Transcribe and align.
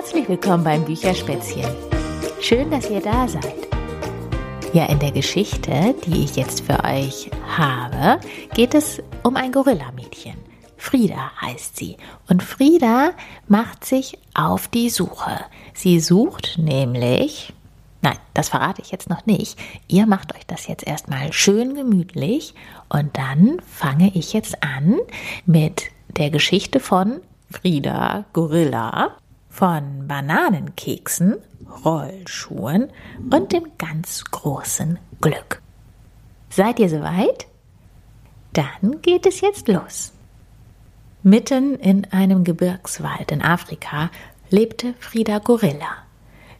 Herzlich 0.00 0.30
willkommen 0.30 0.64
beim 0.64 0.82
Bücherspätzchen. 0.86 1.70
Schön, 2.40 2.70
dass 2.70 2.88
ihr 2.88 3.02
da 3.02 3.28
seid. 3.28 3.68
Ja, 4.72 4.86
in 4.86 4.98
der 4.98 5.12
Geschichte, 5.12 5.94
die 6.06 6.24
ich 6.24 6.36
jetzt 6.36 6.62
für 6.62 6.82
euch 6.82 7.30
habe, 7.54 8.18
geht 8.54 8.72
es 8.72 9.02
um 9.24 9.36
ein 9.36 9.52
Gorillamädchen. 9.52 10.36
Frieda 10.78 11.32
heißt 11.42 11.76
sie. 11.76 11.98
Und 12.30 12.42
Frieda 12.42 13.10
macht 13.46 13.84
sich 13.84 14.16
auf 14.32 14.68
die 14.68 14.88
Suche. 14.88 15.38
Sie 15.74 16.00
sucht 16.00 16.56
nämlich 16.56 17.52
Nein, 18.00 18.16
das 18.32 18.48
verrate 18.48 18.80
ich 18.80 18.92
jetzt 18.92 19.10
noch 19.10 19.26
nicht. 19.26 19.58
Ihr 19.86 20.06
macht 20.06 20.34
euch 20.34 20.46
das 20.46 20.66
jetzt 20.66 20.86
erstmal 20.86 21.30
schön 21.34 21.74
gemütlich 21.74 22.54
und 22.88 23.18
dann 23.18 23.60
fange 23.66 24.10
ich 24.14 24.32
jetzt 24.32 24.62
an 24.62 24.96
mit 25.44 25.90
der 26.08 26.30
Geschichte 26.30 26.80
von 26.80 27.20
Frieda 27.50 28.24
Gorilla, 28.32 29.14
von 29.50 30.06
Bananenkeksen, 30.08 31.36
Rollschuhen 31.84 32.88
und 33.30 33.52
dem 33.52 33.64
ganz 33.76 34.24
großen 34.24 34.98
Glück. 35.20 35.60
Seid 36.48 36.78
ihr 36.78 36.88
soweit? 36.88 37.46
Dann 38.54 39.02
geht 39.02 39.26
es 39.26 39.42
jetzt 39.42 39.68
los. 39.68 40.12
Mitten 41.22 41.74
in 41.74 42.06
einem 42.12 42.44
Gebirgswald 42.44 43.30
in 43.30 43.42
Afrika 43.42 44.10
lebte 44.48 44.94
Frieda 44.98 45.38
Gorilla. 45.38 45.98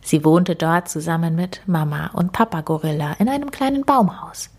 Sie 0.02 0.24
wohnte 0.24 0.54
dort 0.54 0.88
zusammen 0.88 1.34
mit 1.34 1.62
Mama 1.66 2.08
und 2.12 2.32
Papa 2.32 2.60
Gorilla 2.60 3.14
in 3.18 3.28
einem 3.28 3.50
kleinen 3.50 3.84
Baumhaus. 3.84 4.50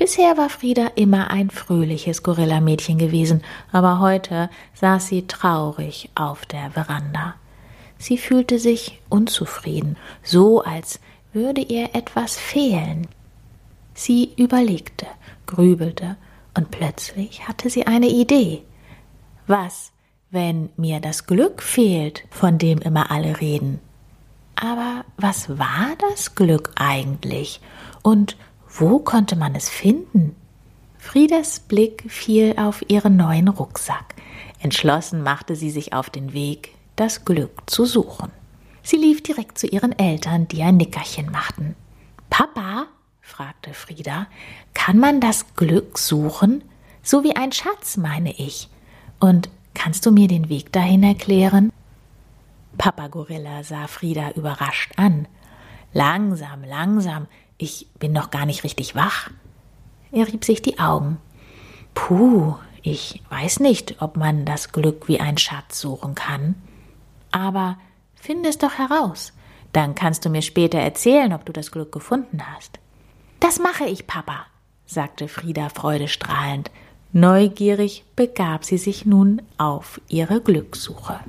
Bisher 0.00 0.38
war 0.38 0.48
Frieda 0.48 0.92
immer 0.94 1.30
ein 1.30 1.50
fröhliches 1.50 2.22
Gorillamädchen 2.22 2.96
gewesen, 2.96 3.42
aber 3.70 4.00
heute 4.00 4.48
saß 4.72 5.08
sie 5.08 5.26
traurig 5.26 6.08
auf 6.14 6.46
der 6.46 6.70
Veranda. 6.70 7.34
Sie 7.98 8.16
fühlte 8.16 8.58
sich 8.58 8.98
unzufrieden, 9.10 9.98
so 10.22 10.62
als 10.62 11.00
würde 11.34 11.60
ihr 11.60 11.94
etwas 11.94 12.38
fehlen. 12.38 13.08
Sie 13.92 14.32
überlegte, 14.38 15.04
grübelte, 15.44 16.16
und 16.56 16.70
plötzlich 16.70 17.46
hatte 17.46 17.68
sie 17.68 17.86
eine 17.86 18.08
Idee. 18.08 18.62
Was, 19.46 19.92
wenn 20.30 20.70
mir 20.78 21.00
das 21.00 21.26
Glück 21.26 21.62
fehlt, 21.62 22.24
von 22.30 22.56
dem 22.56 22.78
immer 22.78 23.10
alle 23.10 23.42
reden? 23.42 23.80
Aber 24.56 25.04
was 25.18 25.58
war 25.58 25.94
das 26.10 26.34
Glück 26.34 26.70
eigentlich? 26.76 27.60
Und 28.02 28.38
wo 28.72 28.98
konnte 28.98 29.36
man 29.36 29.54
es 29.54 29.68
finden? 29.68 30.36
Friedas 30.98 31.60
Blick 31.60 32.04
fiel 32.08 32.54
auf 32.56 32.84
ihren 32.88 33.16
neuen 33.16 33.48
Rucksack. 33.48 34.14
Entschlossen 34.60 35.22
machte 35.22 35.56
sie 35.56 35.70
sich 35.70 35.92
auf 35.92 36.10
den 36.10 36.32
Weg, 36.32 36.74
das 36.96 37.24
Glück 37.24 37.62
zu 37.66 37.86
suchen. 37.86 38.30
Sie 38.82 38.96
lief 38.96 39.22
direkt 39.22 39.58
zu 39.58 39.66
ihren 39.66 39.98
Eltern, 39.98 40.48
die 40.48 40.62
ein 40.62 40.76
Nickerchen 40.76 41.30
machten. 41.30 41.74
Papa, 42.28 42.86
fragte 43.20 43.74
Frieda, 43.74 44.26
kann 44.74 44.98
man 44.98 45.20
das 45.20 45.54
Glück 45.56 45.98
suchen? 45.98 46.62
So 47.02 47.24
wie 47.24 47.34
ein 47.36 47.52
Schatz, 47.52 47.96
meine 47.96 48.32
ich. 48.32 48.68
Und 49.18 49.48
kannst 49.74 50.04
du 50.06 50.10
mir 50.10 50.28
den 50.28 50.48
Weg 50.48 50.72
dahin 50.72 51.02
erklären? 51.02 51.72
Papa 52.78 53.08
Gorilla 53.08 53.62
sah 53.62 53.86
Frieda 53.86 54.30
überrascht 54.32 54.92
an. 54.96 55.26
Langsam, 55.92 56.62
langsam, 56.64 57.26
ich 57.60 57.86
bin 57.98 58.12
noch 58.12 58.30
gar 58.30 58.46
nicht 58.46 58.64
richtig 58.64 58.94
wach. 58.94 59.30
Er 60.12 60.26
rieb 60.26 60.44
sich 60.44 60.62
die 60.62 60.78
Augen. 60.78 61.18
Puh, 61.94 62.54
ich 62.82 63.22
weiß 63.28 63.60
nicht, 63.60 64.00
ob 64.00 64.16
man 64.16 64.46
das 64.46 64.72
Glück 64.72 65.08
wie 65.08 65.20
ein 65.20 65.36
Schatz 65.36 65.80
suchen 65.80 66.14
kann. 66.14 66.54
Aber 67.30 67.76
finde 68.14 68.48
es 68.48 68.58
doch 68.58 68.78
heraus. 68.78 69.32
Dann 69.72 69.94
kannst 69.94 70.24
du 70.24 70.30
mir 70.30 70.42
später 70.42 70.78
erzählen, 70.78 71.32
ob 71.32 71.44
du 71.44 71.52
das 71.52 71.70
Glück 71.70 71.92
gefunden 71.92 72.40
hast. 72.54 72.78
Das 73.40 73.58
mache 73.58 73.84
ich, 73.84 74.06
Papa, 74.06 74.46
sagte 74.86 75.28
Frieda 75.28 75.68
freudestrahlend. 75.68 76.70
Neugierig 77.12 78.04
begab 78.16 78.64
sie 78.64 78.78
sich 78.78 79.04
nun 79.04 79.42
auf 79.58 80.00
ihre 80.08 80.40
Glückssuche. 80.40 81.20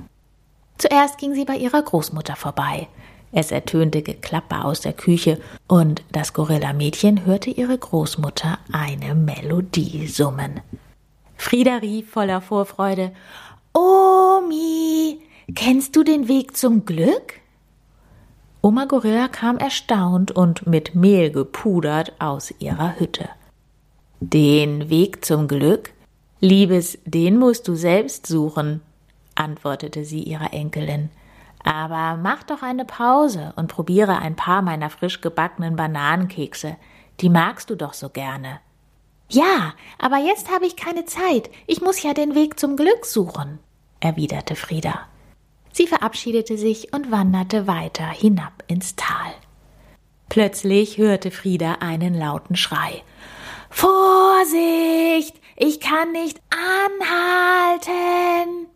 Zuerst 0.78 1.18
ging 1.18 1.34
sie 1.34 1.44
bei 1.44 1.56
ihrer 1.56 1.82
Großmutter 1.82 2.36
vorbei. 2.36 2.88
Es 3.32 3.50
ertönte 3.50 4.02
Geklapper 4.02 4.66
aus 4.66 4.82
der 4.82 4.92
Küche 4.92 5.40
und 5.66 6.02
das 6.12 6.34
Gorillamädchen 6.34 7.24
hörte 7.24 7.50
ihre 7.50 7.78
Großmutter 7.78 8.58
eine 8.70 9.14
Melodie 9.14 10.06
summen. 10.06 10.60
Frieda 11.36 11.76
rief 11.76 12.10
voller 12.10 12.42
Vorfreude: 12.42 13.12
Omi, 13.72 15.18
kennst 15.54 15.96
du 15.96 16.04
den 16.04 16.28
Weg 16.28 16.56
zum 16.56 16.84
Glück? 16.84 17.40
Oma 18.60 18.84
Gorilla 18.84 19.28
kam 19.28 19.56
erstaunt 19.56 20.30
und 20.30 20.66
mit 20.66 20.94
Mehl 20.94 21.30
gepudert 21.30 22.12
aus 22.20 22.54
ihrer 22.58 23.00
Hütte. 23.00 23.28
Den 24.20 24.88
Weg 24.90 25.24
zum 25.24 25.48
Glück? 25.48 25.92
Liebes, 26.38 26.98
den 27.04 27.38
musst 27.38 27.66
du 27.66 27.74
selbst 27.74 28.26
suchen, 28.26 28.82
antwortete 29.34 30.04
sie 30.04 30.22
ihrer 30.22 30.52
Enkelin. 30.52 31.08
Aber 31.64 32.16
mach 32.16 32.42
doch 32.42 32.62
eine 32.62 32.84
Pause 32.84 33.52
und 33.56 33.68
probiere 33.68 34.18
ein 34.18 34.36
paar 34.36 34.62
meiner 34.62 34.90
frisch 34.90 35.20
gebackenen 35.20 35.76
Bananenkekse. 35.76 36.76
Die 37.20 37.28
magst 37.28 37.70
du 37.70 37.76
doch 37.76 37.92
so 37.92 38.08
gerne. 38.08 38.60
Ja, 39.28 39.74
aber 39.98 40.18
jetzt 40.18 40.50
habe 40.50 40.66
ich 40.66 40.76
keine 40.76 41.04
Zeit. 41.04 41.50
Ich 41.66 41.80
muss 41.80 42.02
ja 42.02 42.12
den 42.14 42.34
Weg 42.34 42.58
zum 42.58 42.76
Glück 42.76 43.06
suchen, 43.06 43.60
erwiderte 44.00 44.56
Frieda. 44.56 45.06
Sie 45.72 45.86
verabschiedete 45.86 46.58
sich 46.58 46.92
und 46.92 47.10
wanderte 47.10 47.66
weiter 47.66 48.06
hinab 48.06 48.62
ins 48.66 48.94
Tal. 48.96 49.32
Plötzlich 50.28 50.98
hörte 50.98 51.30
Frieda 51.30 51.76
einen 51.80 52.14
lauten 52.14 52.56
Schrei. 52.56 53.02
Vorsicht! 53.70 55.40
Ich 55.56 55.80
kann 55.80 56.12
nicht 56.12 56.40
anhalten! 57.00 58.71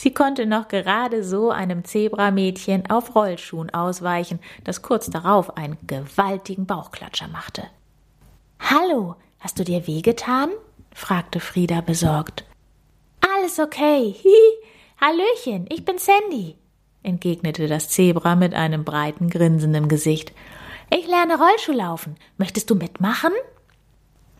Sie 0.00 0.14
konnte 0.14 0.46
noch 0.46 0.68
gerade 0.68 1.24
so 1.24 1.50
einem 1.50 1.82
Zebramädchen 1.82 2.88
auf 2.88 3.16
Rollschuhen 3.16 3.70
ausweichen, 3.70 4.38
das 4.62 4.80
kurz 4.80 5.10
darauf 5.10 5.56
einen 5.56 5.76
gewaltigen 5.88 6.66
Bauchklatscher 6.66 7.26
machte. 7.26 7.64
Hallo, 8.60 9.16
hast 9.40 9.58
du 9.58 9.64
dir 9.64 9.88
wehgetan? 9.88 10.50
fragte 10.94 11.40
Frieda 11.40 11.80
besorgt. 11.80 12.44
Alles 13.34 13.58
okay. 13.58 14.14
Hihi. 14.16 15.00
Hallöchen, 15.00 15.66
ich 15.68 15.84
bin 15.84 15.98
Sandy, 15.98 16.54
entgegnete 17.02 17.66
das 17.66 17.88
Zebra 17.88 18.36
mit 18.36 18.54
einem 18.54 18.84
breiten, 18.84 19.28
grinsenden 19.28 19.88
Gesicht. 19.88 20.32
Ich 20.90 21.08
lerne 21.08 21.38
Rollschuhlaufen. 21.38 22.14
Möchtest 22.36 22.70
du 22.70 22.76
mitmachen? 22.76 23.32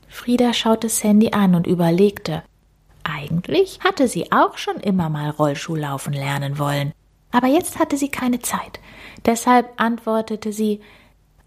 Frieda 0.07 0.55
schaute 0.55 0.89
Sandy 0.89 1.33
an 1.33 1.57
und 1.57 1.67
überlegte. 1.67 2.45
Eigentlich 3.11 3.81
hatte 3.81 4.07
sie 4.07 4.33
auch 4.33 4.59
schon 4.59 4.77
immer 4.77 5.09
mal 5.09 5.31
Rollschuhlaufen 5.31 6.13
lernen 6.13 6.59
wollen, 6.59 6.93
aber 7.31 7.47
jetzt 7.47 7.79
hatte 7.79 7.97
sie 7.97 8.11
keine 8.11 8.41
Zeit. 8.41 8.81
Deshalb 9.25 9.73
antwortete 9.81 10.53
sie 10.53 10.81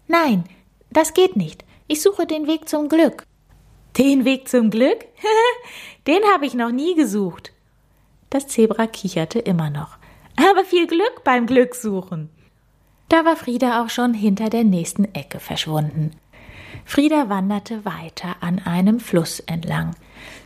Nein, 0.08 0.44
das 0.90 1.14
geht 1.14 1.36
nicht. 1.36 1.64
Ich 1.86 2.02
suche 2.02 2.26
den 2.26 2.46
Weg 2.46 2.68
zum 2.68 2.88
Glück. 2.88 3.26
Den 3.98 4.24
Weg 4.24 4.48
zum 4.48 4.70
Glück? 4.70 5.04
den 6.06 6.22
habe 6.32 6.46
ich 6.46 6.54
noch 6.54 6.70
nie 6.70 6.94
gesucht. 6.94 7.52
Das 8.30 8.48
Zebra 8.48 8.86
kicherte 8.86 9.38
immer 9.38 9.70
noch. 9.70 9.98
Aber 10.36 10.64
viel 10.64 10.86
Glück 10.86 11.22
beim 11.24 11.46
Glückssuchen. 11.46 12.30
Da 13.08 13.24
war 13.24 13.36
Frieda 13.36 13.82
auch 13.82 13.90
schon 13.90 14.14
hinter 14.14 14.48
der 14.48 14.64
nächsten 14.64 15.04
Ecke 15.14 15.38
verschwunden. 15.38 16.12
Frieda 16.84 17.28
wanderte 17.28 17.84
weiter 17.84 18.36
an 18.40 18.58
einem 18.58 19.00
Fluss 19.00 19.40
entlang. 19.40 19.94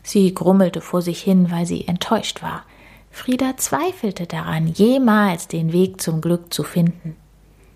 Sie 0.03 0.35
grummelte 0.35 0.81
vor 0.81 1.03
sich 1.03 1.23
hin, 1.23 1.51
weil 1.51 1.67
sie 1.67 1.87
enttäuscht 1.87 2.43
war. 2.43 2.65
Frieda 3.11 3.57
zweifelte 3.57 4.27
daran, 4.27 4.69
jemals 4.69 5.49
den 5.49 5.73
Weg 5.73 6.01
zum 6.01 6.21
Glück 6.21 6.53
zu 6.53 6.63
finden. 6.63 7.17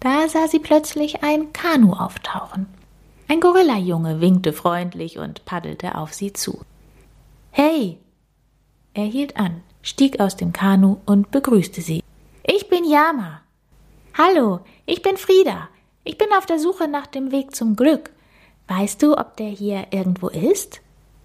Da 0.01 0.29
sah 0.29 0.49
sie 0.49 0.59
plötzlich 0.59 1.23
ein 1.23 1.53
Kanu 1.53 1.93
auftauchen. 1.93 2.67
Ein 3.29 3.41
Gorillas-Junge 3.41 4.21
winkte 4.21 4.53
freundlich 4.53 5.19
und 5.19 5.45
paddelte 5.45 5.95
auf 5.95 6.13
sie 6.13 6.33
zu. 6.33 6.61
Hey! 7.53 7.99
Er 8.93 9.05
hielt 9.05 9.37
an, 9.37 9.63
stieg 9.83 10.21
aus 10.21 10.37
dem 10.37 10.53
Kanu 10.53 10.99
und 11.07 11.31
begrüßte 11.31 11.81
sie. 11.81 12.03
Ich 12.43 12.69
bin 12.69 12.85
Yama. 12.85 13.43
Hallo, 14.19 14.61
ich 14.85 15.03
bin 15.03 15.17
Frieda. 15.17 15.69
Ich 16.03 16.19
bin 16.19 16.29
auf 16.37 16.47
der 16.47 16.59
Suche 16.59 16.89
nach 16.89 17.07
dem 17.07 17.31
Weg 17.31 17.55
zum 17.55 17.77
Glück. 17.77 18.11
Weißt 18.69 19.03
du, 19.03 19.17
ob 19.17 19.37
der 19.37 19.49
hier 19.49 19.87
irgendwo 19.91 20.29
ist? 20.29 20.81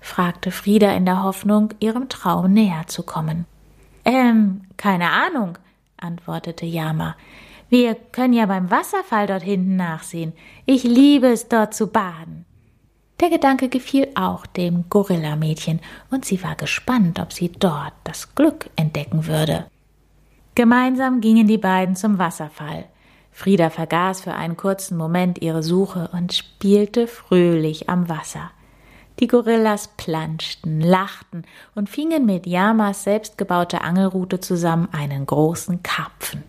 Fragte 0.05 0.51
Frieda 0.51 0.91
in 0.91 1.05
der 1.05 1.23
Hoffnung, 1.23 1.73
ihrem 1.79 2.09
Traum 2.09 2.53
näher 2.53 2.83
zu 2.87 3.03
kommen. 3.03 3.45
Ähm, 4.05 4.61
keine 4.77 5.09
Ahnung, 5.09 5.57
antwortete 5.97 6.65
Yama. 6.65 7.15
Wir 7.69 7.95
können 7.95 8.33
ja 8.33 8.45
beim 8.45 8.69
Wasserfall 8.69 9.25
dort 9.25 9.41
hinten 9.41 9.75
nachsehen. 9.75 10.33
Ich 10.67 10.83
liebe 10.83 11.27
es, 11.27 11.49
dort 11.49 11.73
zu 11.73 11.87
baden. 11.87 12.45
Der 13.19 13.29
Gedanke 13.29 13.67
gefiel 13.67 14.07
auch 14.13 14.45
dem 14.45 14.85
Gorillamädchen, 14.89 15.79
und 16.11 16.23
sie 16.23 16.41
war 16.43 16.55
gespannt, 16.55 17.19
ob 17.19 17.33
sie 17.33 17.49
dort 17.49 17.93
das 18.03 18.35
Glück 18.35 18.69
entdecken 18.75 19.25
würde. 19.25 19.65
Gemeinsam 20.53 21.19
gingen 21.19 21.47
die 21.47 21.57
beiden 21.57 21.95
zum 21.95 22.19
Wasserfall. 22.19 22.85
Frieda 23.31 23.71
vergaß 23.71 24.21
für 24.21 24.35
einen 24.35 24.55
kurzen 24.55 24.97
Moment 24.97 25.41
ihre 25.41 25.63
Suche 25.63 26.09
und 26.13 26.31
spielte 26.31 27.07
fröhlich 27.07 27.89
am 27.89 28.07
Wasser. 28.07 28.51
Die 29.19 29.27
Gorillas 29.27 29.89
planschten, 29.95 30.81
lachten 30.81 31.45
und 31.73 31.89
fingen 31.89 32.25
mit 32.25 32.45
Yamas 32.45 33.03
selbstgebauter 33.03 33.81
Angelrute 33.83 34.39
zusammen 34.39 34.89
einen 34.91 35.25
großen 35.25 35.83
Karpfen. 35.83 36.43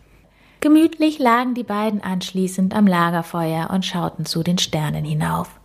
Gemütlich 0.60 1.18
lagen 1.18 1.54
die 1.54 1.62
beiden 1.62 2.02
anschließend 2.02 2.74
am 2.74 2.86
Lagerfeuer 2.86 3.70
und 3.70 3.84
schauten 3.84 4.26
zu 4.26 4.42
den 4.42 4.58
Sternen 4.58 5.04
hinauf. 5.04 5.60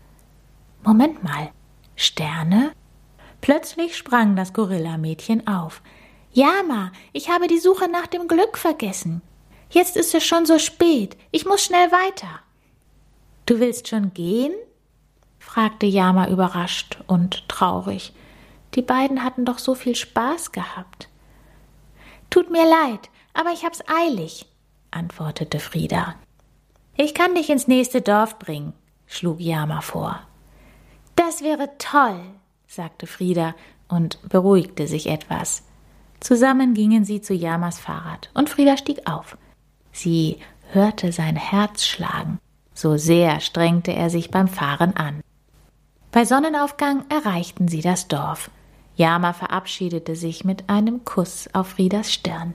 Moment 0.83 1.23
mal, 1.23 1.49
Sterne? 1.95 2.71
Plötzlich 3.41 3.97
sprang 3.97 4.35
das 4.35 4.53
Gorillamädchen 4.53 5.47
auf. 5.47 5.81
Yama, 6.33 6.91
ich 7.13 7.29
habe 7.29 7.47
die 7.47 7.57
Suche 7.57 7.89
nach 7.89 8.07
dem 8.07 8.27
Glück 8.27 8.57
vergessen. 8.57 9.21
Jetzt 9.71 9.97
ist 9.97 10.13
es 10.13 10.23
schon 10.23 10.45
so 10.45 10.59
spät. 10.59 11.17
Ich 11.31 11.45
muss 11.45 11.63
schnell 11.63 11.91
weiter. 11.91 12.41
Du 13.45 13.59
willst 13.59 13.87
schon 13.87 14.13
gehen? 14.13 14.53
Fragte 15.41 15.87
Yama 15.87 16.27
überrascht 16.27 16.99
und 17.07 17.49
traurig. 17.49 18.13
Die 18.75 18.81
beiden 18.81 19.23
hatten 19.23 19.43
doch 19.43 19.57
so 19.57 19.75
viel 19.75 19.95
Spaß 19.95 20.51
gehabt. 20.51 21.09
Tut 22.29 22.49
mir 22.51 22.63
leid, 22.63 23.09
aber 23.33 23.51
ich 23.51 23.65
hab's 23.65 23.83
eilig, 23.87 24.45
antwortete 24.91 25.59
Frieda. 25.59 26.15
Ich 26.95 27.13
kann 27.13 27.35
dich 27.35 27.49
ins 27.49 27.67
nächste 27.67 28.01
Dorf 28.01 28.39
bringen, 28.39 28.73
schlug 29.07 29.41
Yama 29.41 29.81
vor. 29.81 30.21
Das 31.15 31.41
wäre 31.41 31.69
toll, 31.77 32.21
sagte 32.67 33.07
Frieda 33.07 33.55
und 33.89 34.19
beruhigte 34.29 34.87
sich 34.87 35.07
etwas. 35.07 35.63
Zusammen 36.19 36.75
gingen 36.75 37.03
sie 37.03 37.21
zu 37.21 37.33
Yamas 37.33 37.79
Fahrrad 37.79 38.29
und 38.35 38.49
Frieda 38.49 38.77
stieg 38.77 39.09
auf. 39.09 39.37
Sie 39.91 40.37
hörte 40.71 41.11
sein 41.11 41.35
Herz 41.35 41.83
schlagen. 41.85 42.39
So 42.73 42.95
sehr 42.97 43.39
strengte 43.39 43.91
er 43.91 44.09
sich 44.09 44.31
beim 44.31 44.47
Fahren 44.47 44.95
an. 44.95 45.20
Bei 46.11 46.25
Sonnenaufgang 46.25 47.05
erreichten 47.09 47.69
sie 47.69 47.81
das 47.81 48.09
Dorf. 48.09 48.51
Yama 48.97 49.31
verabschiedete 49.31 50.17
sich 50.17 50.43
mit 50.43 50.69
einem 50.69 51.05
Kuss 51.05 51.49
auf 51.53 51.69
Friedas 51.69 52.11
Stirn. 52.11 52.53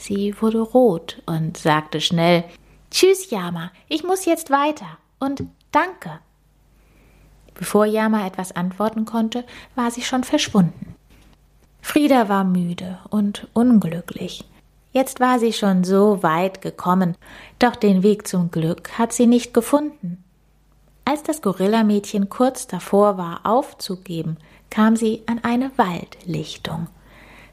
Sie 0.00 0.34
wurde 0.40 0.60
rot 0.60 1.22
und 1.24 1.56
sagte 1.56 2.00
schnell 2.00 2.44
Tschüss, 2.90 3.30
Yama, 3.30 3.70
ich 3.88 4.02
muss 4.02 4.24
jetzt 4.24 4.50
weiter 4.50 4.98
und 5.20 5.44
danke. 5.70 6.18
Bevor 7.54 7.86
Yama 7.86 8.26
etwas 8.26 8.52
antworten 8.52 9.04
konnte, 9.04 9.44
war 9.76 9.90
sie 9.92 10.02
schon 10.02 10.24
verschwunden. 10.24 10.96
Frieda 11.80 12.28
war 12.28 12.42
müde 12.42 12.98
und 13.10 13.46
unglücklich. 13.52 14.44
Jetzt 14.92 15.20
war 15.20 15.38
sie 15.38 15.52
schon 15.52 15.84
so 15.84 16.22
weit 16.24 16.62
gekommen, 16.62 17.14
doch 17.58 17.76
den 17.76 18.02
Weg 18.02 18.26
zum 18.26 18.50
Glück 18.50 18.98
hat 18.98 19.12
sie 19.12 19.26
nicht 19.26 19.54
gefunden. 19.54 20.24
Als 21.08 21.22
das 21.22 21.40
Gorillamädchen 21.40 22.28
kurz 22.28 22.66
davor 22.66 23.16
war, 23.16 23.40
aufzugeben, 23.44 24.36
kam 24.68 24.94
sie 24.94 25.22
an 25.24 25.42
eine 25.42 25.70
Waldlichtung. 25.78 26.88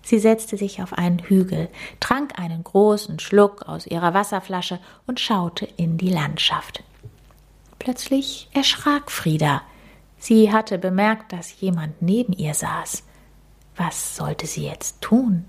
Sie 0.01 0.19
setzte 0.19 0.57
sich 0.57 0.81
auf 0.81 0.91
einen 0.91 1.19
Hügel, 1.19 1.69
trank 2.01 2.37
einen 2.37 2.65
großen 2.65 3.17
Schluck 3.19 3.61
aus 3.61 3.87
ihrer 3.87 4.13
Wasserflasche 4.13 4.79
und 5.07 5.21
schaute 5.21 5.69
in 5.77 5.97
die 5.97 6.09
Landschaft. 6.09 6.83
Plötzlich 7.79 8.49
erschrak 8.51 9.09
Frieda. 9.09 9.61
Sie 10.17 10.51
hatte 10.51 10.77
bemerkt, 10.77 11.31
dass 11.31 11.61
jemand 11.61 12.01
neben 12.01 12.33
ihr 12.33 12.55
saß. 12.55 13.03
Was 13.77 14.17
sollte 14.17 14.47
sie 14.47 14.65
jetzt 14.65 14.99
tun? 14.99 15.45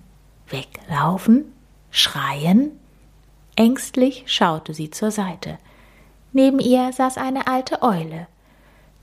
Weglaufen? 0.49 1.53
Schreien? 1.91 2.70
Ängstlich 3.56 4.23
schaute 4.26 4.75
sie 4.75 4.91
zur 4.91 5.11
Seite. 5.11 5.58
Neben 6.36 6.58
ihr 6.58 6.92
saß 6.92 7.16
eine 7.16 7.46
alte 7.46 7.80
Eule. 7.80 8.26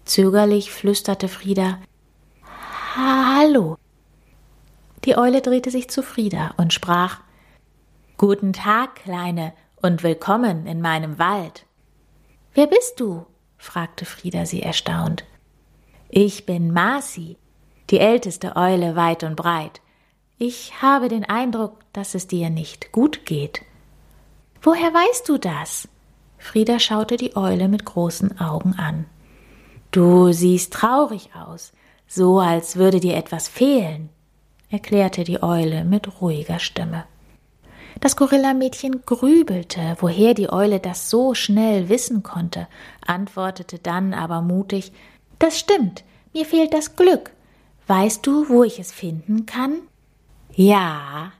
Zögerlich 0.06 0.72
flüsterte 0.72 1.28
Frieda 1.28 1.80
Hallo. 2.96 3.80
Die 5.04 5.18
Eule 5.18 5.42
drehte 5.42 5.72
sich 5.72 5.90
zu 5.90 6.04
Frieda 6.04 6.54
und 6.58 6.74
sprach 6.74 7.22
Guten 8.20 8.54
Tag, 8.54 8.98
Kleine, 8.98 9.54
und 9.82 10.04
willkommen 10.04 10.68
in 10.68 10.80
meinem 10.80 11.18
Wald. 11.18 11.66
Wer 12.54 12.68
bist 12.68 13.00
du? 13.00 13.26
fragte 13.58 14.06
Frieda 14.06 14.46
sie 14.46 14.62
erstaunt. 14.62 15.26
Ich 16.10 16.46
bin 16.46 16.72
Marci, 16.72 17.38
die 17.90 17.98
älteste 17.98 18.56
Eule 18.56 18.96
weit 18.96 19.24
und 19.24 19.36
breit. 19.36 19.82
Ich 20.38 20.84
habe 20.84 21.08
den 21.08 21.26
Eindruck, 21.26 21.80
dass 21.94 22.14
es 22.14 22.28
dir 22.28 22.52
nicht 22.52 22.92
gut 22.92 23.26
geht. 23.26 23.64
Woher 24.62 24.94
weißt 24.94 25.28
du 25.28 25.40
das? 25.40 25.90
Frieda 26.44 26.80
schaute 26.80 27.18
die 27.18 27.36
Eule 27.36 27.68
mit 27.68 27.86
großen 27.86 28.40
Augen 28.40 28.74
an. 28.74 29.06
Du 29.92 30.34
siehst 30.34 30.74
traurig 30.74 31.30
aus, 31.36 31.72
so 32.08 32.40
als 32.40 32.76
würde 32.76 33.00
dir 33.00 33.16
etwas 33.16 33.48
fehlen, 33.48 34.10
erklärte 34.70 35.24
die 35.24 35.42
Eule 35.42 35.86
mit 35.86 36.22
ruhiger 36.22 36.60
Stimme. 36.60 37.06
Das 38.02 38.16
Gorillamädchen 38.16 39.06
grübelte, 39.06 39.96
woher 40.00 40.34
die 40.34 40.52
Eule 40.52 40.80
das 40.80 41.10
so 41.10 41.34
schnell 41.34 41.90
wissen 41.90 42.22
konnte, 42.24 42.68
antwortete 43.06 43.80
dann 43.80 44.14
aber 44.14 44.42
mutig 44.42 44.92
Das 45.40 45.58
stimmt, 45.58 46.04
mir 46.34 46.46
fehlt 46.46 46.74
das 46.74 46.96
Glück, 46.96 47.32
Weißt 47.88 48.26
du, 48.26 48.48
wo 48.48 48.64
ich 48.64 48.80
es 48.80 48.92
finden 48.92 49.46
kann? 49.46 49.80
Ja, 50.54 51.34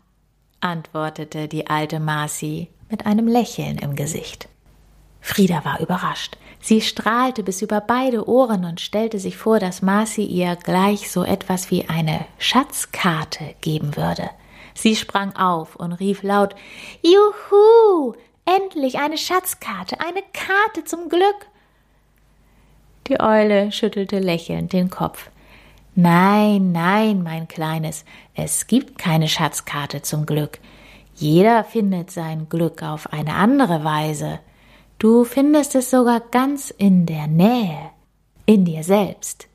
antwortete 0.60 1.48
die 1.48 1.68
alte 1.68 2.00
Marci 2.00 2.70
mit 2.90 3.06
einem 3.06 3.28
Lächeln 3.28 3.78
im 3.78 3.96
Gesicht. 3.96 4.50
Frieda 5.26 5.64
war 5.64 5.80
überrascht. 5.80 6.38
Sie 6.60 6.82
strahlte 6.82 7.44
bis 7.44 7.62
über 7.62 7.80
beide 7.80 8.28
Ohren 8.28 8.66
und 8.66 8.82
stellte 8.82 9.20
sich 9.20 9.38
vor, 9.38 9.58
dass 9.58 9.82
Marci 9.82 10.26
ihr 10.26 10.58
gleich 10.58 11.10
so 11.10 11.24
etwas 11.24 11.72
wie 11.72 11.88
eine 11.88 12.26
Schatzkarte 12.38 13.56
geben 13.62 13.96
würde. 13.96 14.30
Sie 14.74 14.98
sprang 14.98 15.34
auf 15.38 15.78
und 15.78 15.94
rief 15.94 16.24
laut 16.24 16.56
Juhu. 17.02 18.14
Endlich 18.46 19.00
eine 19.00 19.18
Schatzkarte, 19.18 20.02
eine 20.02 20.22
Karte 20.34 20.84
zum 20.84 21.08
Glück. 21.08 21.48
Die 23.08 23.22
Eule 23.22 23.72
schüttelte 23.72 24.20
lächelnd 24.20 24.74
den 24.74 24.90
Kopf. 24.90 25.30
Nein, 25.96 26.74
nein, 26.74 27.24
mein 27.24 27.48
Kleines, 27.48 28.04
es 28.36 28.68
gibt 28.68 28.98
keine 28.98 29.30
Schatzkarte 29.30 30.02
zum 30.02 30.26
Glück. 30.26 30.60
Jeder 31.16 31.64
findet 31.64 32.12
sein 32.12 32.50
Glück 32.50 32.84
auf 32.84 33.14
eine 33.14 33.36
andere 33.36 33.86
Weise. 33.86 34.40
Du 35.04 35.26
findest 35.26 35.76
es 35.76 35.90
sogar 35.90 36.22
ganz 36.22 36.70
in 36.70 37.06
der 37.06 37.28
Nähe, 37.28 37.92
in 38.46 38.64
dir 38.64 38.86
selbst. 38.86 39.50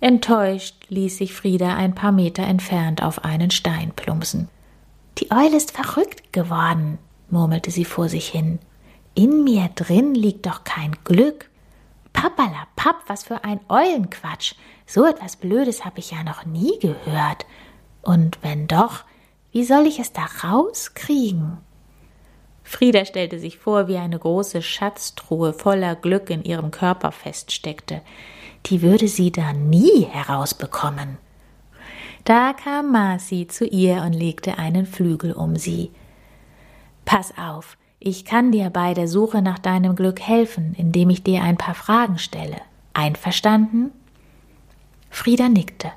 Enttäuscht 0.00 0.84
ließ 0.90 1.16
sich 1.16 1.32
Frieda 1.32 1.74
ein 1.74 1.94
paar 1.94 2.12
Meter 2.12 2.42
entfernt 2.42 3.02
auf 3.02 3.24
einen 3.24 3.50
Stein 3.50 3.92
plumpsen. 3.96 4.50
Die 5.16 5.30
Eule 5.30 5.56
ist 5.56 5.70
verrückt 5.70 6.34
geworden, 6.34 6.98
murmelte 7.30 7.70
sie 7.70 7.86
vor 7.86 8.10
sich 8.10 8.28
hin. 8.28 8.58
In 9.14 9.42
mir 9.42 9.70
drin 9.74 10.14
liegt 10.14 10.44
doch 10.44 10.64
kein 10.64 10.94
Glück. 11.04 11.48
Pappalapapp, 12.12 13.04
was 13.06 13.24
für 13.24 13.42
ein 13.42 13.60
Eulenquatsch. 13.70 14.52
So 14.84 15.06
etwas 15.06 15.36
Blödes 15.36 15.86
habe 15.86 16.00
ich 16.00 16.10
ja 16.10 16.22
noch 16.24 16.44
nie 16.44 16.78
gehört. 16.78 17.46
Und 18.02 18.36
wenn 18.42 18.66
doch, 18.66 19.04
wie 19.52 19.64
soll 19.64 19.86
ich 19.86 19.98
es 19.98 20.12
da 20.12 20.26
rauskriegen? 20.44 21.56
Frieda 22.68 23.04
stellte 23.04 23.38
sich 23.38 23.58
vor, 23.58 23.86
wie 23.86 23.96
eine 23.96 24.18
große 24.18 24.60
Schatztruhe 24.60 25.52
voller 25.52 25.94
Glück 25.94 26.30
in 26.30 26.42
ihrem 26.42 26.72
Körper 26.72 27.12
feststeckte. 27.12 28.02
Die 28.66 28.82
würde 28.82 29.06
sie 29.06 29.30
da 29.30 29.52
nie 29.52 30.04
herausbekommen. 30.04 31.18
Da 32.24 32.52
kam 32.54 32.90
Marci 32.90 33.46
zu 33.46 33.66
ihr 33.66 34.02
und 34.02 34.12
legte 34.12 34.58
einen 34.58 34.84
Flügel 34.84 35.32
um 35.32 35.54
sie. 35.54 35.92
Pass 37.04 37.38
auf, 37.38 37.78
ich 38.00 38.24
kann 38.24 38.50
dir 38.50 38.70
bei 38.70 38.94
der 38.94 39.06
Suche 39.06 39.42
nach 39.42 39.60
deinem 39.60 39.94
Glück 39.94 40.20
helfen, 40.20 40.74
indem 40.76 41.10
ich 41.10 41.22
dir 41.22 41.44
ein 41.44 41.56
paar 41.56 41.76
Fragen 41.76 42.18
stelle. 42.18 42.60
Einverstanden? 42.94 43.92
Frieda 45.08 45.48
nickte. 45.48 45.92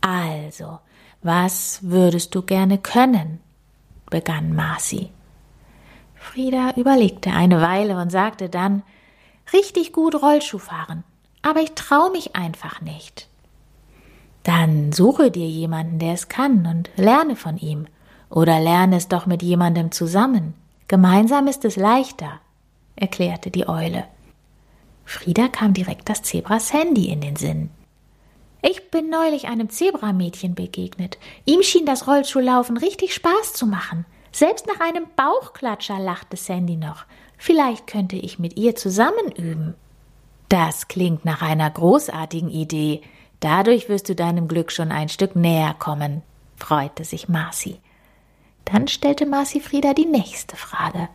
Also, 0.00 0.78
was 1.22 1.80
würdest 1.82 2.34
du 2.34 2.40
gerne 2.40 2.78
können? 2.78 3.40
begann 4.08 4.54
Marci. 4.54 5.10
Frieda 6.24 6.72
überlegte 6.76 7.30
eine 7.30 7.60
Weile 7.60 7.96
und 7.98 8.10
sagte 8.10 8.48
dann 8.48 8.82
Richtig 9.52 9.92
gut 9.92 10.20
Rollschuh 10.20 10.58
fahren, 10.58 11.04
aber 11.42 11.60
ich 11.60 11.72
traue 11.72 12.10
mich 12.10 12.34
einfach 12.34 12.80
nicht. 12.80 13.28
Dann 14.42 14.92
suche 14.92 15.30
dir 15.30 15.46
jemanden, 15.46 15.98
der 15.98 16.14
es 16.14 16.28
kann, 16.28 16.66
und 16.66 16.90
lerne 16.96 17.36
von 17.36 17.58
ihm. 17.58 17.86
Oder 18.30 18.58
lerne 18.58 18.96
es 18.96 19.08
doch 19.08 19.26
mit 19.26 19.42
jemandem 19.42 19.92
zusammen. 19.92 20.54
Gemeinsam 20.88 21.46
ist 21.46 21.64
es 21.64 21.76
leichter, 21.76 22.40
erklärte 22.96 23.50
die 23.50 23.68
Eule. 23.68 24.04
Frieda 25.04 25.48
kam 25.48 25.74
direkt 25.74 26.08
das 26.08 26.22
Zebra 26.22 26.58
Sandy 26.58 27.10
in 27.10 27.20
den 27.20 27.36
Sinn. 27.36 27.70
Ich 28.62 28.90
bin 28.90 29.10
neulich 29.10 29.46
einem 29.46 29.68
Zebramädchen 29.68 30.54
begegnet. 30.54 31.18
Ihm 31.44 31.62
schien 31.62 31.84
das 31.84 32.06
Rollschuhlaufen 32.06 32.78
richtig 32.78 33.14
Spaß 33.14 33.52
zu 33.52 33.66
machen. 33.66 34.06
Selbst 34.34 34.66
nach 34.66 34.80
einem 34.80 35.06
Bauchklatscher 35.14 36.00
lachte 36.00 36.36
Sandy 36.36 36.74
noch. 36.74 37.04
Vielleicht 37.38 37.86
könnte 37.86 38.16
ich 38.16 38.40
mit 38.40 38.56
ihr 38.56 38.74
zusammen 38.74 39.30
üben. 39.30 39.74
Das 40.48 40.88
klingt 40.88 41.24
nach 41.24 41.40
einer 41.40 41.70
großartigen 41.70 42.50
Idee. 42.50 43.02
Dadurch 43.38 43.88
wirst 43.88 44.08
du 44.08 44.16
deinem 44.16 44.48
Glück 44.48 44.72
schon 44.72 44.90
ein 44.90 45.08
Stück 45.08 45.36
näher 45.36 45.76
kommen, 45.78 46.22
freute 46.56 47.04
sich 47.04 47.28
Marcy. 47.28 47.78
Dann 48.64 48.88
stellte 48.88 49.24
Marcy 49.24 49.60
Frieda 49.60 49.94
die 49.94 50.04
nächste 50.04 50.56
Frage. 50.56 51.08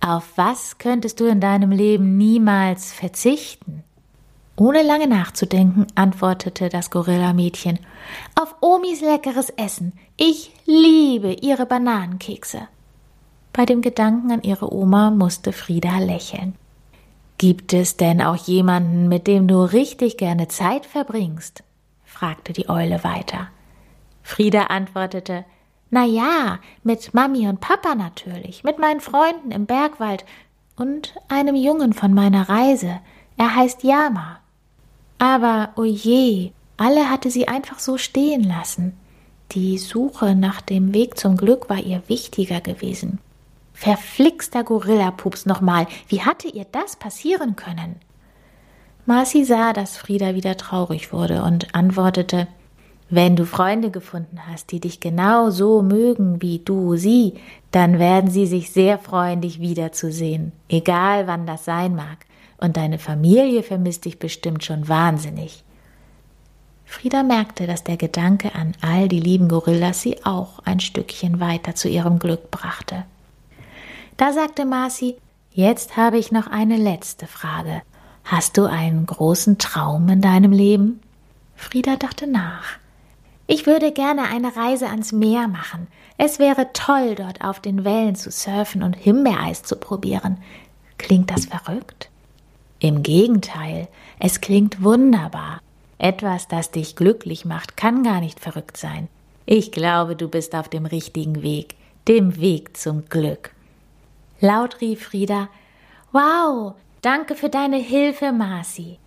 Auf 0.00 0.36
was 0.36 0.78
könntest 0.78 1.18
du 1.18 1.24
in 1.24 1.40
deinem 1.40 1.72
Leben 1.72 2.16
niemals 2.16 2.92
verzichten? 2.92 3.82
Ohne 4.56 4.82
lange 4.82 5.08
nachzudenken, 5.08 5.86
antwortete 5.96 6.68
das 6.68 6.90
Gorilla-Mädchen. 6.90 7.80
Auf 8.40 8.54
Omis 8.60 9.00
leckeres 9.00 9.50
Essen. 9.50 9.92
Ich 10.16 10.52
liebe 10.64 11.32
ihre 11.32 11.66
Bananenkekse. 11.66 12.68
Bei 13.52 13.66
dem 13.66 13.82
Gedanken 13.82 14.30
an 14.30 14.42
ihre 14.42 14.72
Oma 14.72 15.10
musste 15.10 15.52
Frieda 15.52 15.98
lächeln. 15.98 16.54
Gibt 17.38 17.72
es 17.72 17.96
denn 17.96 18.22
auch 18.22 18.36
jemanden, 18.36 19.08
mit 19.08 19.26
dem 19.26 19.48
du 19.48 19.62
richtig 19.62 20.18
gerne 20.18 20.48
Zeit 20.48 20.86
verbringst? 20.86 21.64
fragte 22.04 22.52
die 22.52 22.68
Eule 22.68 23.02
weiter. 23.02 23.48
Frieda 24.22 24.64
antwortete, 24.64 25.44
na 25.90 26.04
ja, 26.04 26.60
mit 26.84 27.12
Mami 27.12 27.48
und 27.48 27.60
Papa 27.60 27.94
natürlich, 27.96 28.62
mit 28.62 28.78
meinen 28.78 29.00
Freunden 29.00 29.50
im 29.50 29.66
Bergwald 29.66 30.24
und 30.76 31.14
einem 31.28 31.56
Jungen 31.56 31.92
von 31.92 32.14
meiner 32.14 32.48
Reise. 32.48 33.00
Er 33.36 33.54
heißt 33.56 33.82
Yama. 33.82 34.40
Aber 35.18 35.70
oje, 35.76 36.52
alle 36.76 37.10
hatte 37.10 37.30
sie 37.30 37.48
einfach 37.48 37.78
so 37.78 37.98
stehen 37.98 38.42
lassen. 38.42 38.94
Die 39.52 39.78
Suche 39.78 40.34
nach 40.34 40.60
dem 40.60 40.92
Weg 40.94 41.18
zum 41.18 41.36
Glück 41.36 41.70
war 41.70 41.78
ihr 41.78 42.02
wichtiger 42.08 42.60
gewesen. 42.60 43.18
Verflixter 43.72 44.64
Gorillapups 44.64 45.46
nochmal, 45.46 45.86
wie 46.08 46.22
hatte 46.22 46.48
ihr 46.48 46.66
das 46.70 46.96
passieren 46.96 47.56
können? 47.56 47.96
Marcy 49.06 49.44
sah, 49.44 49.72
dass 49.72 49.96
Frieda 49.96 50.34
wieder 50.34 50.56
traurig 50.56 51.12
wurde 51.12 51.42
und 51.42 51.74
antwortete 51.74 52.48
Wenn 53.10 53.36
du 53.36 53.44
Freunde 53.44 53.90
gefunden 53.90 54.38
hast, 54.48 54.72
die 54.72 54.80
dich 54.80 55.00
genau 55.00 55.50
so 55.50 55.82
mögen 55.82 56.40
wie 56.40 56.60
du 56.60 56.96
sie, 56.96 57.34
dann 57.70 57.98
werden 57.98 58.30
sie 58.30 58.46
sich 58.46 58.70
sehr 58.70 58.98
freuen, 58.98 59.42
dich 59.42 59.60
wiederzusehen, 59.60 60.52
egal 60.68 61.26
wann 61.26 61.46
das 61.46 61.64
sein 61.64 61.94
mag 61.94 62.18
und 62.64 62.76
deine 62.76 62.98
Familie 62.98 63.62
vermisst 63.62 64.06
dich 64.06 64.18
bestimmt 64.18 64.64
schon 64.64 64.88
wahnsinnig. 64.88 65.62
Frieda 66.86 67.22
merkte, 67.22 67.66
dass 67.66 67.84
der 67.84 67.96
Gedanke 67.96 68.54
an 68.54 68.72
all 68.80 69.08
die 69.08 69.20
lieben 69.20 69.48
Gorillas 69.48 70.00
sie 70.00 70.24
auch 70.24 70.60
ein 70.64 70.80
Stückchen 70.80 71.40
weiter 71.40 71.74
zu 71.74 71.88
ihrem 71.88 72.18
Glück 72.18 72.50
brachte. 72.50 73.04
Da 74.16 74.32
sagte 74.32 74.64
Marcy, 74.64 75.16
jetzt 75.52 75.96
habe 75.96 76.18
ich 76.18 76.32
noch 76.32 76.46
eine 76.46 76.76
letzte 76.76 77.26
Frage. 77.26 77.82
Hast 78.24 78.56
du 78.56 78.64
einen 78.64 79.06
großen 79.06 79.58
Traum 79.58 80.08
in 80.08 80.20
deinem 80.20 80.52
Leben? 80.52 81.00
Frieda 81.56 81.96
dachte 81.96 82.26
nach. 82.26 82.78
Ich 83.46 83.66
würde 83.66 83.92
gerne 83.92 84.22
eine 84.22 84.56
Reise 84.56 84.86
ans 84.86 85.12
Meer 85.12 85.48
machen. 85.48 85.86
Es 86.16 86.38
wäre 86.38 86.72
toll, 86.72 87.14
dort 87.14 87.42
auf 87.42 87.60
den 87.60 87.84
Wellen 87.84 88.14
zu 88.14 88.30
surfen 88.30 88.82
und 88.82 88.94
Himbeereis 88.94 89.62
zu 89.62 89.76
probieren. 89.76 90.38
Klingt 90.96 91.30
das 91.30 91.46
verrückt? 91.46 92.08
Im 92.84 93.02
Gegenteil, 93.02 93.88
es 94.18 94.42
klingt 94.42 94.82
wunderbar. 94.82 95.62
Etwas, 95.96 96.48
das 96.48 96.70
dich 96.70 96.96
glücklich 96.96 97.46
macht, 97.46 97.78
kann 97.78 98.02
gar 98.02 98.20
nicht 98.20 98.40
verrückt 98.40 98.76
sein. 98.76 99.08
Ich 99.46 99.72
glaube, 99.72 100.16
du 100.16 100.28
bist 100.28 100.54
auf 100.54 100.68
dem 100.68 100.84
richtigen 100.84 101.40
Weg, 101.40 101.76
dem 102.08 102.38
Weg 102.38 102.76
zum 102.76 103.06
Glück. 103.06 103.52
Laut 104.38 104.82
rief 104.82 105.02
Frieda, 105.02 105.48
Wow, 106.12 106.74
danke 107.00 107.36
für 107.36 107.48
deine 107.48 107.78
Hilfe, 107.78 108.32
Marcy. 108.32 108.98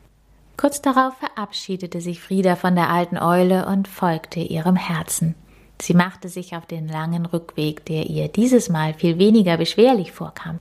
Kurz 0.57 0.81
darauf 0.81 1.13
verabschiedete 1.17 2.01
sich 2.01 2.19
Frieda 2.19 2.55
von 2.55 2.74
der 2.74 2.89
alten 2.89 3.19
Eule 3.19 3.67
und 3.67 3.88
folgte 3.88 4.39
ihrem 4.39 4.75
Herzen. 4.75 5.36
Sie 5.79 5.93
machte 5.93 6.29
sich 6.29 6.55
auf 6.55 6.65
den 6.65 6.88
langen 6.88 7.27
Rückweg, 7.27 7.86
der 7.86 8.07
ihr 8.07 8.27
dieses 8.27 8.69
Mal 8.69 8.96
viel 8.96 9.19
weniger 9.19 9.55
beschwerlich 9.55 10.13
vorkam. 10.13 10.60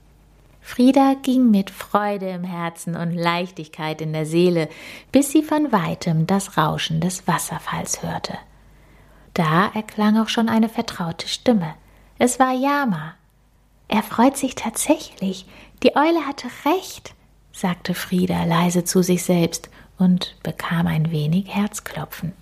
Frieda 0.67 1.15
ging 1.23 1.49
mit 1.49 1.69
Freude 1.69 2.27
im 2.27 2.43
Herzen 2.43 2.97
und 2.97 3.13
Leichtigkeit 3.13 4.01
in 4.01 4.11
der 4.11 4.25
Seele, 4.25 4.67
bis 5.13 5.31
sie 5.31 5.41
von 5.41 5.71
weitem 5.71 6.27
das 6.27 6.57
Rauschen 6.57 6.99
des 6.99 7.25
Wasserfalls 7.25 8.03
hörte. 8.03 8.37
Da 9.33 9.71
erklang 9.73 10.17
auch 10.17 10.27
schon 10.27 10.49
eine 10.49 10.67
vertraute 10.67 11.29
Stimme. 11.29 11.73
Es 12.19 12.37
war 12.37 12.51
Yama. 12.51 13.13
Er 13.87 14.03
freut 14.03 14.35
sich 14.35 14.55
tatsächlich. 14.55 15.45
Die 15.83 15.95
Eule 15.95 16.27
hatte 16.27 16.49
recht, 16.65 17.15
sagte 17.53 17.93
Frieda 17.93 18.43
leise 18.43 18.83
zu 18.83 19.01
sich 19.01 19.23
selbst 19.23 19.69
und 19.97 20.35
bekam 20.43 20.85
ein 20.85 21.11
wenig 21.11 21.47
Herzklopfen. 21.47 22.33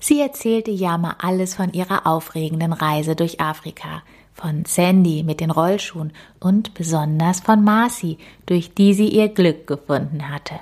Sie 0.00 0.18
erzählte 0.18 0.70
Yama 0.70 1.16
alles 1.20 1.54
von 1.54 1.74
ihrer 1.74 2.06
aufregenden 2.06 2.72
Reise 2.72 3.14
durch 3.14 3.40
Afrika, 3.42 4.02
von 4.34 4.64
Sandy 4.66 5.22
mit 5.22 5.40
den 5.40 5.50
Rollschuhen 5.50 6.12
und 6.40 6.74
besonders 6.74 7.40
von 7.40 7.64
Marcy, 7.64 8.18
durch 8.46 8.74
die 8.74 8.92
sie 8.92 9.08
ihr 9.08 9.28
Glück 9.28 9.66
gefunden 9.66 10.28
hatte. 10.28 10.60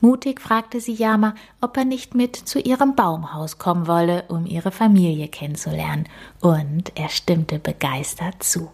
Mutig 0.00 0.40
fragte 0.40 0.80
sie 0.80 0.94
Yama, 0.94 1.34
ob 1.60 1.76
er 1.76 1.84
nicht 1.84 2.14
mit 2.14 2.36
zu 2.36 2.60
ihrem 2.60 2.94
Baumhaus 2.94 3.58
kommen 3.58 3.86
wolle, 3.88 4.24
um 4.28 4.46
ihre 4.46 4.70
Familie 4.70 5.28
kennenzulernen, 5.28 6.08
und 6.40 6.92
er 6.94 7.08
stimmte 7.08 7.58
begeistert 7.58 8.42
zu. 8.42 8.70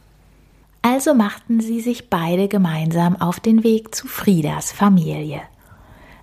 Also 0.82 1.14
machten 1.14 1.60
sie 1.60 1.80
sich 1.80 2.10
beide 2.10 2.46
gemeinsam 2.46 3.16
auf 3.16 3.40
den 3.40 3.64
Weg 3.64 3.94
zu 3.94 4.06
Friedas 4.06 4.70
Familie. 4.70 5.40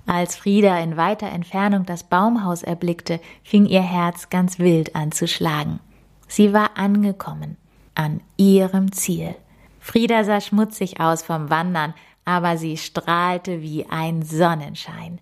Als 0.06 0.36
Frieda 0.36 0.78
in 0.80 0.98
weiter 0.98 1.30
Entfernung 1.30 1.86
das 1.86 2.04
Baumhaus 2.04 2.62
erblickte, 2.62 3.20
fing 3.44 3.66
ihr 3.66 3.82
Herz 3.82 4.30
ganz 4.30 4.60
wild 4.60 4.96
an 4.96 5.12
zu 5.12 5.28
schlagen. 5.28 5.80
Sie 6.28 6.54
war 6.54 6.78
angekommen, 6.78 7.58
an 7.96 8.22
ihrem 8.38 8.92
Ziel. 8.92 9.36
Frieda 9.80 10.24
sah 10.24 10.42
schmutzig 10.42 11.00
aus 11.00 11.24
vom 11.24 11.50
Wandern, 11.50 11.94
aber 12.26 12.58
sie 12.58 12.78
strahlte 12.78 13.62
wie 13.62 13.86
ein 13.90 14.22
Sonnenschein. 14.22 15.20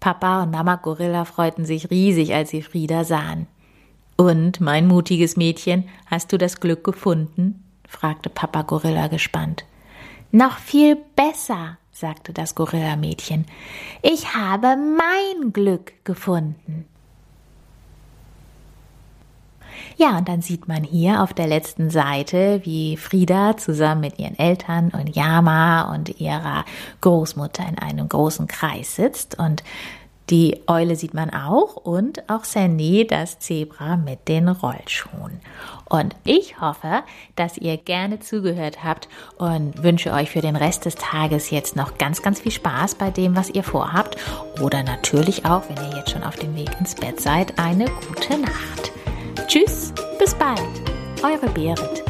Papa 0.00 0.42
und 0.42 0.50
Mama 0.50 0.76
Gorilla 0.76 1.24
freuten 1.24 1.66
sich 1.66 1.90
riesig, 1.90 2.34
als 2.34 2.50
sie 2.50 2.62
Frieda 2.62 3.04
sahen. 3.04 3.46
Und, 4.16 4.60
mein 4.60 4.86
mutiges 4.86 5.36
Mädchen, 5.36 5.88
hast 6.06 6.32
du 6.32 6.38
das 6.38 6.60
Glück 6.60 6.84
gefunden? 6.84 7.64
fragte 7.86 8.30
Papa 8.30 8.62
Gorilla 8.62 9.08
gespannt. 9.08 9.64
Noch 10.32 10.58
viel 10.58 10.96
besser, 11.16 11.78
sagte 11.90 12.32
das 12.32 12.54
Gorilla-Mädchen. 12.54 13.46
Ich 14.00 14.34
habe 14.34 14.76
mein 14.76 15.52
Glück 15.52 15.92
gefunden. 16.04 16.86
Ja, 20.00 20.16
und 20.16 20.30
dann 20.30 20.40
sieht 20.40 20.66
man 20.66 20.82
hier 20.82 21.22
auf 21.22 21.34
der 21.34 21.46
letzten 21.46 21.90
Seite, 21.90 22.62
wie 22.64 22.96
Frieda 22.96 23.58
zusammen 23.58 24.00
mit 24.00 24.18
ihren 24.18 24.38
Eltern 24.38 24.92
und 24.98 25.14
Yama 25.14 25.92
und 25.94 26.18
ihrer 26.18 26.64
Großmutter 27.02 27.68
in 27.68 27.78
einem 27.78 28.08
großen 28.08 28.46
Kreis 28.46 28.96
sitzt 28.96 29.38
und 29.38 29.62
die 30.30 30.62
Eule 30.68 30.96
sieht 30.96 31.12
man 31.12 31.28
auch 31.28 31.76
und 31.76 32.30
auch 32.30 32.44
Sandy, 32.44 33.06
das 33.06 33.40
Zebra 33.40 33.98
mit 33.98 34.26
den 34.28 34.48
Rollschuhen. 34.48 35.40
Und 35.84 36.16
ich 36.24 36.58
hoffe, 36.62 37.02
dass 37.36 37.58
ihr 37.58 37.76
gerne 37.76 38.20
zugehört 38.20 38.82
habt 38.82 39.06
und 39.36 39.82
wünsche 39.82 40.14
euch 40.14 40.30
für 40.30 40.40
den 40.40 40.56
Rest 40.56 40.86
des 40.86 40.94
Tages 40.94 41.50
jetzt 41.50 41.76
noch 41.76 41.98
ganz, 41.98 42.22
ganz 42.22 42.40
viel 42.40 42.52
Spaß 42.52 42.94
bei 42.94 43.10
dem, 43.10 43.36
was 43.36 43.50
ihr 43.50 43.64
vorhabt. 43.64 44.16
Oder 44.62 44.82
natürlich 44.82 45.44
auch, 45.44 45.64
wenn 45.68 45.90
ihr 45.90 45.98
jetzt 45.98 46.12
schon 46.12 46.22
auf 46.22 46.36
dem 46.36 46.56
Weg 46.56 46.70
ins 46.78 46.94
Bett 46.94 47.20
seid, 47.20 47.58
eine 47.58 47.84
gute 48.08 48.38
Nacht. 48.38 48.89
Tschüss, 49.50 49.92
bis 50.16 50.32
bald, 50.32 50.60
eure 51.24 51.50
Berit. 51.50 52.09